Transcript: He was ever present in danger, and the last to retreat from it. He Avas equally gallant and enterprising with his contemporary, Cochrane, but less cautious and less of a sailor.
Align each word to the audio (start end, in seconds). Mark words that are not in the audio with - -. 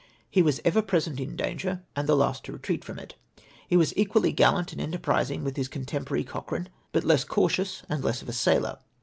He 0.31 0.41
was 0.41 0.59
ever 0.65 0.81
present 0.81 1.19
in 1.19 1.35
danger, 1.35 1.83
and 1.95 2.09
the 2.09 2.15
last 2.15 2.43
to 2.45 2.51
retreat 2.51 2.83
from 2.83 2.97
it. 2.97 3.13
He 3.67 3.75
Avas 3.75 3.93
equally 3.95 4.31
gallant 4.31 4.71
and 4.73 4.81
enterprising 4.81 5.43
with 5.43 5.57
his 5.57 5.67
contemporary, 5.67 6.23
Cochrane, 6.23 6.69
but 6.91 7.03
less 7.03 7.23
cautious 7.23 7.83
and 7.87 8.03
less 8.03 8.23
of 8.23 8.29
a 8.29 8.33
sailor. 8.33 8.79